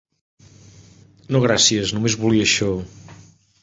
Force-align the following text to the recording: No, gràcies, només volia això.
No, 1.35 1.43
gràcies, 1.45 1.95
només 1.99 2.19
volia 2.25 2.51
això. 2.51 2.75